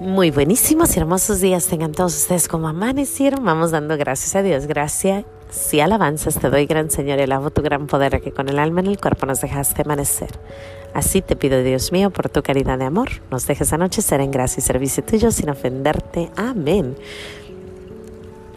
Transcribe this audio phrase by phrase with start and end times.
[0.00, 3.44] Muy buenísimos y hermosos días tengan todos ustedes como amanecieron.
[3.44, 4.66] Vamos dando gracias a Dios.
[4.66, 5.24] Gracias
[5.72, 8.78] y alabanzas te doy, gran Señor, y alabo tu gran poder que con el alma
[8.80, 10.28] en el cuerpo nos dejaste amanecer.
[10.94, 14.60] Así te pido, Dios mío, por tu caridad de amor, nos dejes anochecer en gracia
[14.60, 16.30] y servicio tuyo sin ofenderte.
[16.36, 16.94] Amén.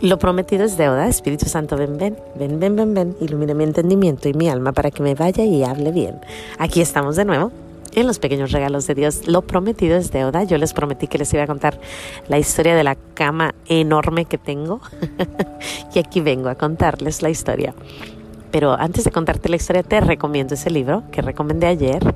[0.00, 1.06] Lo prometido es deuda.
[1.06, 3.16] Espíritu Santo, ven, ven, ven, ven, ven, ven.
[3.20, 6.20] Ilumina mi entendimiento y mi alma para que me vaya y hable bien.
[6.58, 7.52] Aquí estamos de nuevo
[7.94, 9.26] en los pequeños regalos de Dios.
[9.26, 10.44] Lo prometido es deuda.
[10.44, 11.80] Yo les prometí que les iba a contar
[12.28, 14.80] la historia de la cama enorme que tengo.
[15.94, 17.74] y aquí vengo a contarles la historia.
[18.50, 22.14] Pero antes de contarte la historia, te recomiendo ese libro que recomendé ayer,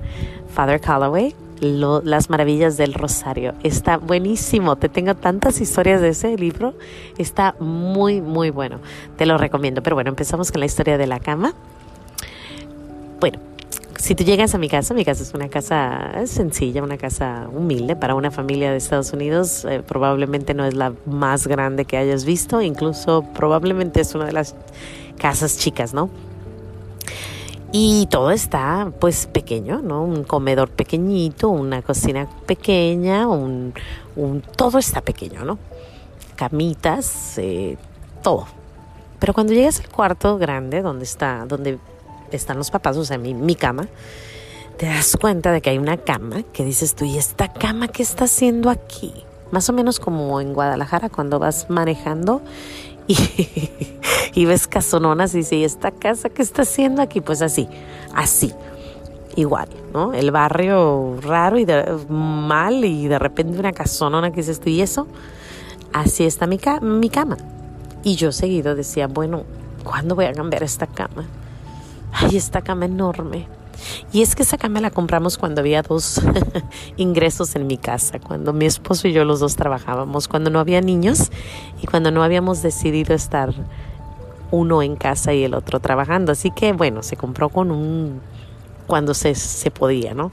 [0.49, 3.55] Father Calloway, Las Maravillas del Rosario.
[3.63, 6.75] Está buenísimo, te tengo tantas historias de ese libro,
[7.19, 8.79] está muy, muy bueno.
[9.16, 9.83] Te lo recomiendo.
[9.83, 11.55] Pero bueno, empezamos con la historia de la cama.
[13.21, 13.39] Bueno,
[14.02, 17.95] si tú llegas a mi casa, mi casa es una casa sencilla, una casa humilde
[17.95, 19.65] para una familia de Estados Unidos.
[19.65, 24.32] Eh, probablemente no es la más grande que hayas visto, incluso probablemente es una de
[24.32, 24.57] las
[25.18, 26.10] casas chicas, ¿no?
[27.71, 30.02] Y todo está pues pequeño, ¿no?
[30.02, 33.73] Un comedor pequeñito, una cocina pequeña, un,
[34.57, 35.60] todo está pequeño, ¿no?
[36.34, 37.77] Camitas, eh,
[38.21, 38.49] todo.
[39.21, 41.79] Pero cuando llegas al cuarto grande, donde está, donde
[42.37, 43.88] están los papás, o sea, mi, mi cama,
[44.77, 48.02] te das cuenta de que hay una cama que dices tú, ¿y esta cama qué
[48.02, 49.13] está haciendo aquí?
[49.51, 52.43] Más o menos como en Guadalajara cuando vas manejando
[53.07, 53.16] y,
[54.35, 57.21] y ves casononas y dices, ¿y esta casa qué está haciendo aquí?
[57.21, 57.69] Pues así,
[58.15, 58.52] así,
[59.37, 60.15] igual, ¿no?
[60.15, 61.67] El barrio raro y
[62.09, 65.06] mal y de repente una casonona que dices tú, ¿y eso?
[65.93, 67.37] Así está mi, mi cama.
[68.03, 69.44] Y yo seguido decía, bueno,
[69.84, 71.27] ¿cuándo voy a cambiar esta cama?
[72.12, 73.47] Ay, esta cama enorme.
[74.12, 76.21] Y es que esa cama la compramos cuando había dos
[76.97, 80.81] ingresos en mi casa, cuando mi esposo y yo los dos trabajábamos, cuando no había
[80.81, 81.31] niños
[81.83, 83.53] y cuando no habíamos decidido estar
[84.50, 86.33] uno en casa y el otro trabajando.
[86.33, 88.21] Así que bueno, se compró con un
[88.87, 90.33] cuando se, se podía, ¿no?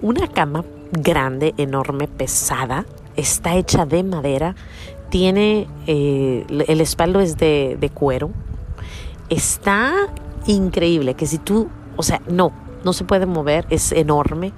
[0.00, 4.54] Una cama grande, enorme, pesada, está hecha de madera,
[5.10, 8.30] tiene, eh, el espaldo es de, de cuero,
[9.28, 9.92] está
[10.48, 12.52] increíble, que si tú, o sea, no,
[12.84, 14.52] no se puede mover, es enorme.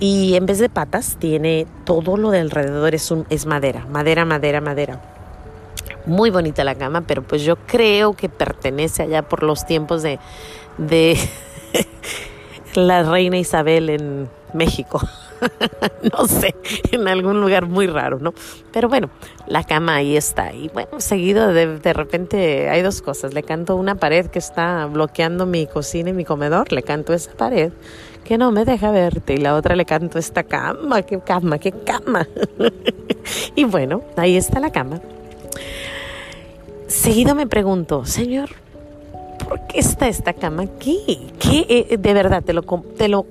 [0.00, 4.24] Y en vez de patas, tiene todo lo de alrededor, es, un, es madera, madera,
[4.24, 5.00] madera, madera.
[6.06, 10.18] Muy bonita la cama, pero pues yo creo que pertenece allá por los tiempos de,
[10.78, 11.16] de
[12.74, 15.00] la reina Isabel en México.
[16.12, 16.54] no sé,
[16.90, 18.34] en algún lugar muy raro, ¿no?
[18.72, 19.10] Pero bueno,
[19.46, 20.52] la cama ahí está.
[20.52, 23.34] Y bueno, seguido de, de repente hay dos cosas.
[23.34, 26.72] Le canto una pared que está bloqueando mi cocina y mi comedor.
[26.72, 27.72] Le canto esa pared
[28.24, 29.34] que no me deja verte.
[29.34, 32.26] Y la otra le canto esta cama, qué cama, qué cama.
[33.54, 35.00] y bueno, ahí está la cama.
[36.86, 38.50] Seguido me pregunto, Señor,
[39.48, 41.32] ¿por qué está esta cama aquí?
[41.38, 43.26] ¿Qué, eh, de verdad, te lo, te lo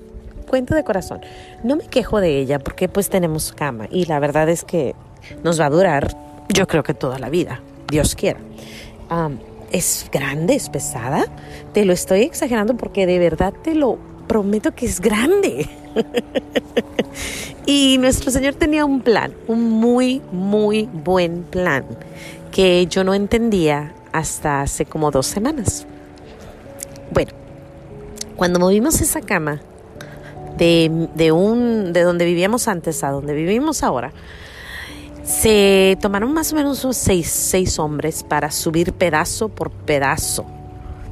[0.52, 1.22] cuento de corazón.
[1.64, 4.94] No me quejo de ella porque pues tenemos cama y la verdad es que
[5.42, 6.14] nos va a durar
[6.52, 8.38] yo creo que toda la vida, Dios quiera.
[9.70, 11.24] es grande, es pesada.
[11.72, 13.98] Te lo estoy exagerando porque de verdad te lo
[14.28, 15.70] prometo que es grande.
[17.64, 21.86] y nuestro Señor tenía un plan, un muy, muy buen plan,
[22.50, 25.86] que yo no entendía hasta hace como dos semanas.
[27.10, 27.32] Bueno,
[28.36, 29.62] cuando movimos esa cama
[30.56, 34.12] de, un, de donde vivíamos antes a donde vivimos ahora,
[35.24, 40.44] se tomaron más o menos unos seis, seis hombres para subir pedazo por pedazo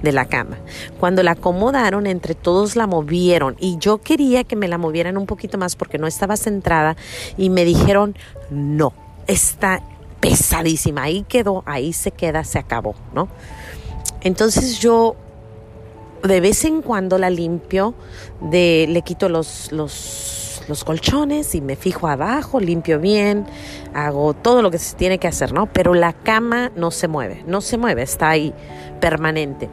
[0.02, 0.58] de la cama.
[0.98, 5.26] Cuando la acomodaron, entre todos la movieron y yo quería que me la movieran un
[5.26, 6.96] poquito más porque no estaba centrada
[7.36, 8.16] y me dijeron,
[8.50, 8.92] no,
[9.26, 9.82] está
[10.20, 13.28] pesadísima, ahí quedó, ahí se queda, se acabó, ¿no?
[14.22, 15.16] Entonces yo
[16.22, 17.94] de vez en cuando la limpio,
[18.41, 23.47] de, le quito los, los, los colchones y me fijo abajo, limpio bien,
[23.94, 25.66] hago todo lo que se tiene que hacer, ¿no?
[25.66, 28.54] Pero la cama no se mueve, no se mueve, está ahí
[29.00, 29.68] permanente.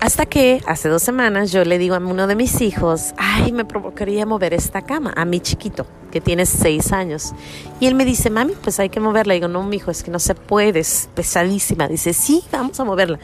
[0.00, 3.66] Hasta que hace dos semanas yo le digo a uno de mis hijos, ay, me
[3.66, 7.34] provocaría mover esta cama, a mi chiquito, que tiene seis años.
[7.80, 9.34] Y él me dice, mami, pues hay que moverla.
[9.34, 11.86] Y digo, no, mi hijo, es que no se puede, es pesadísima.
[11.86, 13.18] Dice, sí, vamos a moverla.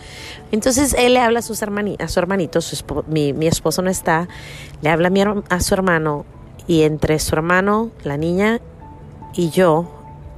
[0.52, 2.60] Entonces él le habla a, sus a su hermanito,
[3.06, 4.28] mi, mi, esposo no está,
[4.82, 6.26] le habla a, a su hermano
[6.66, 8.60] y entre su hermano, la niña
[9.32, 9.90] y yo,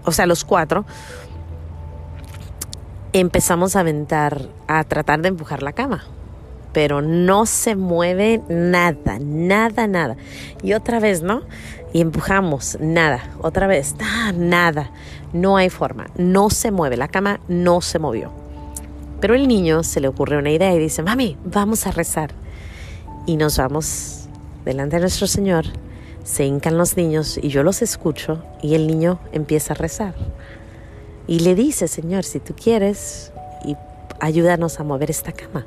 [0.05, 0.85] o sea, los cuatro,
[3.13, 6.05] empezamos a aventar, a tratar de empujar la cama
[6.79, 10.17] pero no se mueve nada, nada, nada.
[10.63, 11.43] Y otra vez, ¿no?
[11.93, 13.33] Y empujamos, nada.
[13.41, 14.93] Otra vez, ah, nada.
[15.33, 18.31] No hay forma, no se mueve, la cama no se movió.
[19.21, 22.31] Pero el niño se le ocurre una idea y dice, mami, vamos a rezar.
[23.27, 24.29] Y nos vamos
[24.65, 25.65] delante de nuestro Señor,
[26.23, 30.15] se hincan los niños y yo los escucho y el niño empieza a rezar.
[31.27, 33.33] Y le dice, Señor, si tú quieres,
[33.65, 33.75] y
[34.21, 35.67] ayúdanos a mover esta cama.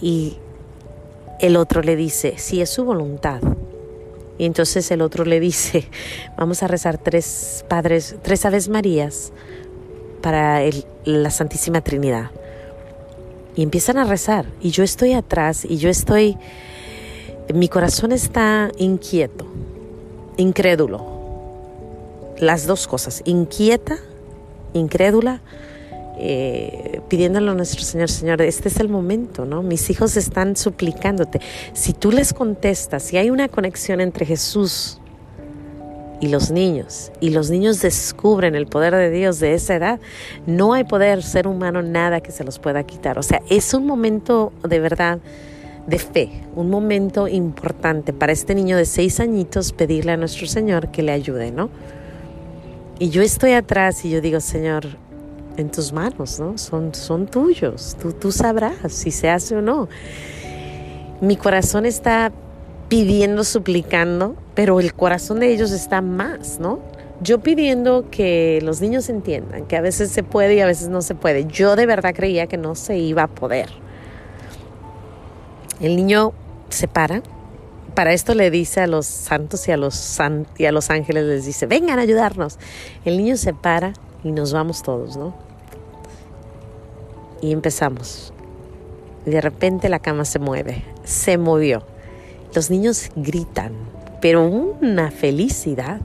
[0.00, 0.36] Y
[1.40, 3.40] el otro le dice, si es su voluntad.
[4.38, 5.88] Y entonces el otro le dice,
[6.36, 9.32] vamos a rezar tres padres, tres aves marías
[10.22, 10.60] para
[11.04, 12.30] la Santísima Trinidad.
[13.54, 14.46] Y empiezan a rezar.
[14.60, 16.36] Y yo estoy atrás y yo estoy,
[17.54, 19.46] mi corazón está inquieto,
[20.36, 21.14] incrédulo.
[22.38, 23.96] Las dos cosas, inquieta,
[24.74, 25.40] incrédula
[26.18, 29.62] eh, pidiéndolo a nuestro Señor, Señor, este es el momento, ¿no?
[29.62, 31.40] Mis hijos están suplicándote.
[31.72, 35.00] Si tú les contestas, si hay una conexión entre Jesús
[36.20, 40.00] y los niños, y los niños descubren el poder de Dios de esa edad,
[40.46, 43.18] no hay poder ser humano, nada que se los pueda quitar.
[43.18, 45.18] O sea, es un momento de verdad
[45.86, 50.90] de fe, un momento importante para este niño de seis añitos pedirle a nuestro Señor
[50.90, 51.70] que le ayude, ¿no?
[52.98, 54.86] Y yo estoy atrás y yo digo, Señor,
[55.56, 56.58] en tus manos, ¿no?
[56.58, 59.88] Son, son tuyos, tú, tú sabrás si se hace o no.
[61.20, 62.32] Mi corazón está
[62.88, 66.80] pidiendo, suplicando, pero el corazón de ellos está más, ¿no?
[67.22, 71.00] Yo pidiendo que los niños entiendan que a veces se puede y a veces no
[71.00, 71.46] se puede.
[71.46, 73.70] Yo de verdad creía que no se iba a poder.
[75.80, 76.32] El niño
[76.68, 77.22] se para.
[77.94, 80.18] Para esto le dice a los santos y a los,
[80.58, 82.58] y a los ángeles, les dice, vengan a ayudarnos.
[83.06, 85.45] El niño se para y nos vamos todos, ¿no?
[87.46, 88.32] Y empezamos.
[89.24, 91.84] Y de repente la cama se mueve, se movió.
[92.54, 93.72] Los niños gritan,
[94.20, 96.00] pero una felicidad.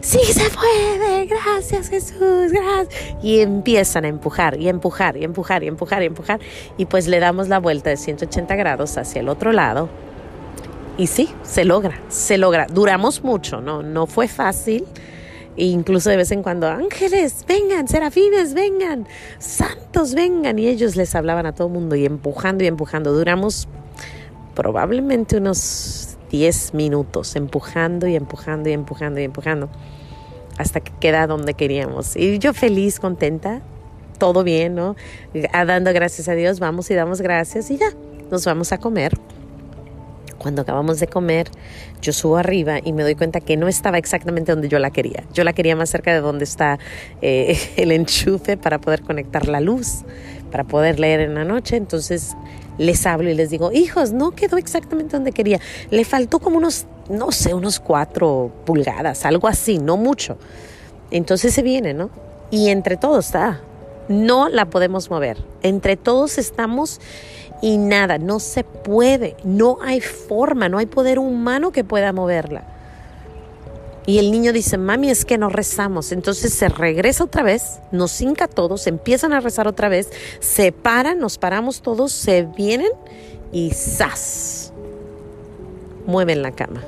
[0.00, 2.88] Sí se puede, gracias Jesús, gracias.
[3.22, 6.40] Y empiezan a empujar y empujar y empujar y empujar y empujar.
[6.78, 9.90] Y pues le damos la vuelta de 180 grados hacia el otro lado.
[10.96, 12.66] Y sí, se logra, se logra.
[12.70, 13.82] Duramos mucho, ¿no?
[13.82, 14.86] No fue fácil
[15.56, 19.06] e incluso de vez en cuando, ángeles, vengan, serafines, vengan,
[19.38, 20.58] santos, vengan.
[20.58, 23.12] Y ellos les hablaban a todo el mundo y empujando y empujando.
[23.12, 23.68] Duramos
[24.54, 29.68] probablemente unos 10 minutos empujando y empujando y empujando y empujando
[30.58, 32.16] hasta que queda donde queríamos.
[32.16, 33.60] Y yo feliz, contenta,
[34.18, 34.96] todo bien, ¿no?
[35.52, 37.90] Dando gracias a Dios, vamos y damos gracias y ya,
[38.30, 39.12] nos vamos a comer.
[40.38, 41.50] Cuando acabamos de comer,
[42.02, 45.24] yo subo arriba y me doy cuenta que no estaba exactamente donde yo la quería.
[45.32, 46.78] Yo la quería más cerca de donde está
[47.22, 50.04] eh, el enchufe para poder conectar la luz,
[50.50, 51.76] para poder leer en la noche.
[51.76, 52.36] Entonces
[52.78, 55.60] les hablo y les digo, hijos, no quedó exactamente donde quería.
[55.90, 60.36] Le faltó como unos, no sé, unos cuatro pulgadas, algo así, no mucho.
[61.10, 62.10] Entonces se viene, ¿no?
[62.50, 63.60] Y entre todos está.
[64.08, 65.38] No la podemos mover.
[65.62, 67.00] Entre todos estamos
[67.62, 72.64] y nada, no se puede, no hay forma, no hay poder humano que pueda moverla.
[74.06, 76.12] Y el niño dice, mami, es que no rezamos.
[76.12, 81.18] Entonces se regresa otra vez, nos hinca todos, empiezan a rezar otra vez, se paran,
[81.18, 82.90] nos paramos todos, se vienen
[83.50, 84.72] y ¡zas!
[86.06, 86.84] Mueven la cama.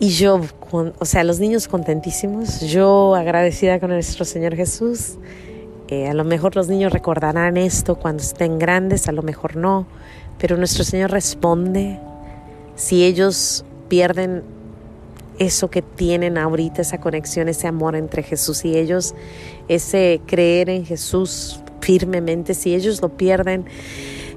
[0.00, 0.40] Y yo,
[0.70, 5.18] o sea, los niños contentísimos, yo agradecida con nuestro Señor Jesús
[5.88, 9.86] eh, a lo mejor los niños recordarán esto cuando estén grandes, a lo mejor no,
[10.38, 11.98] pero nuestro Señor responde.
[12.76, 14.44] Si ellos pierden
[15.38, 19.14] eso que tienen ahorita, esa conexión, ese amor entre Jesús y ellos,
[19.68, 23.64] ese creer en Jesús firmemente, si ellos lo pierden,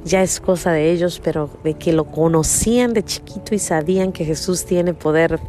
[0.06, 4.24] ya es cosa de ellos, pero de que lo conocían de chiquito y sabían que
[4.24, 5.40] Jesús tiene poder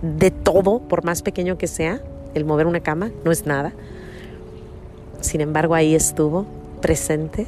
[0.00, 2.00] de todo, por más pequeño que sea,
[2.34, 3.74] el mover una cama no es nada
[5.22, 6.46] sin embargo, ahí estuvo,
[6.80, 7.46] presente.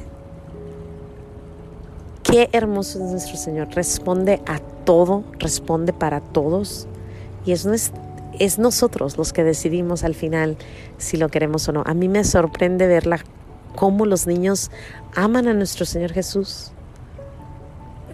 [2.23, 3.67] Qué hermoso es nuestro Señor.
[3.75, 6.87] Responde a todo, responde para todos.
[7.45, 7.91] Y es,
[8.39, 10.57] es nosotros los que decidimos al final
[10.97, 11.83] si lo queremos o no.
[11.85, 13.19] A mí me sorprende verla
[13.75, 14.71] cómo los niños
[15.15, 16.71] aman a nuestro Señor Jesús.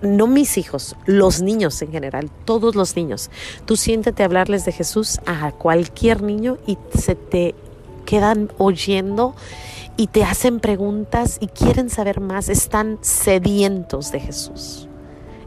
[0.01, 3.29] No mis hijos, los niños en general, todos los niños.
[3.65, 7.53] Tú siéntete hablarles de Jesús a cualquier niño y se te
[8.11, 9.35] quedan oyendo
[9.95, 14.89] y te hacen preguntas y quieren saber más, están sedientos de Jesús.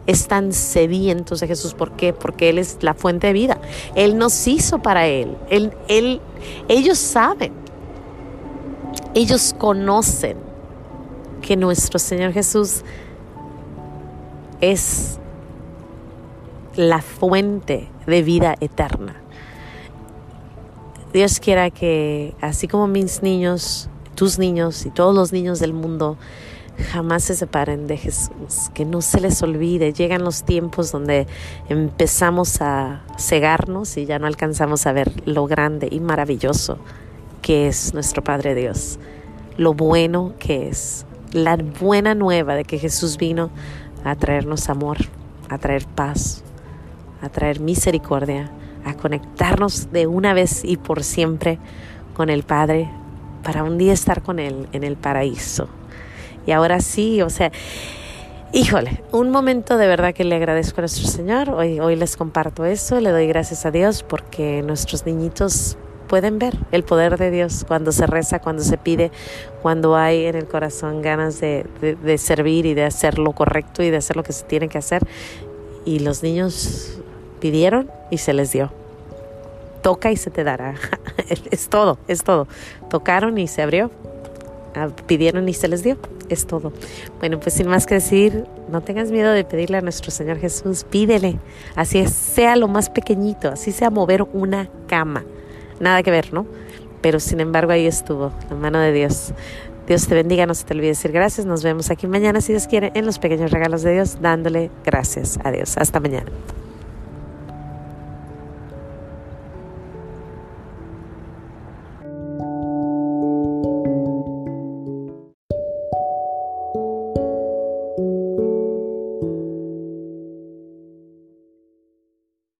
[0.06, 1.74] Están sedientos de Jesús.
[1.74, 2.14] ¿Por qué?
[2.14, 3.60] Porque Él es la fuente de vida.
[3.94, 5.36] Él nos hizo para Él.
[5.50, 6.22] él, él
[6.68, 7.52] ellos saben.
[9.12, 10.38] Ellos conocen
[11.42, 12.80] que nuestro Señor Jesús
[14.62, 15.18] es
[16.76, 19.23] la fuente de vida eterna.
[21.14, 26.18] Dios quiera que, así como mis niños, tus niños y todos los niños del mundo,
[26.90, 29.92] jamás se separen de Jesús, que no se les olvide.
[29.92, 31.28] Llegan los tiempos donde
[31.68, 36.78] empezamos a cegarnos y ya no alcanzamos a ver lo grande y maravilloso
[37.42, 38.98] que es nuestro Padre Dios,
[39.56, 43.50] lo bueno que es, la buena nueva de que Jesús vino
[44.02, 44.96] a traernos amor,
[45.48, 46.42] a traer paz,
[47.22, 48.50] a traer misericordia,
[48.84, 51.58] a conectarnos de una vez y por siempre
[52.14, 52.88] con el Padre
[53.42, 55.68] para un día estar con Él en el paraíso.
[56.46, 57.52] Y ahora sí, o sea,
[58.52, 61.50] híjole, un momento de verdad que le agradezco a nuestro Señor.
[61.50, 65.76] Hoy, hoy les comparto eso, le doy gracias a Dios porque nuestros niñitos
[66.08, 69.10] pueden ver el poder de Dios cuando se reza, cuando se pide,
[69.62, 73.90] cuando hay en el corazón ganas de, de, servir y de hacer lo correcto y
[73.90, 75.02] de hacer lo que se tiene que hacer.
[75.84, 77.00] Y los niños
[77.44, 78.70] pidieron y se les dio.
[79.82, 80.76] Toca y se te dará.
[81.50, 82.48] es todo, es todo.
[82.88, 83.90] Tocaron y se abrió.
[84.74, 85.98] Ah, pidieron y se les dio.
[86.30, 86.72] Es todo.
[87.18, 90.86] Bueno, pues sin más que decir, no tengas miedo de pedirle a nuestro Señor Jesús.
[90.88, 91.36] Pídele.
[91.76, 93.50] Así sea lo más pequeñito.
[93.50, 95.26] Así sea mover una cama
[95.80, 96.46] nada que ver, ¿no?
[97.02, 99.34] Pero sin embargo ahí estuvo, la mano de Dios.
[99.86, 101.46] Dios te bendiga, no se te olvide decir gracias.
[101.46, 105.38] Nos vemos aquí mañana, si Dios quiere, en los pequeños regalos de Dios, dándole gracias
[105.44, 105.76] a Dios.
[105.76, 106.30] Hasta mañana.